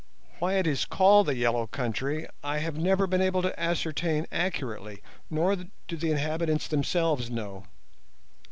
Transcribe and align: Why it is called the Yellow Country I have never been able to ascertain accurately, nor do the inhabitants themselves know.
Why 0.39 0.55
it 0.55 0.65
is 0.65 0.85
called 0.85 1.27
the 1.27 1.35
Yellow 1.35 1.67
Country 1.67 2.27
I 2.43 2.57
have 2.57 2.75
never 2.75 3.05
been 3.05 3.21
able 3.21 3.43
to 3.43 3.59
ascertain 3.59 4.25
accurately, 4.31 5.03
nor 5.29 5.55
do 5.55 5.95
the 5.95 6.09
inhabitants 6.09 6.67
themselves 6.67 7.29
know. 7.29 7.65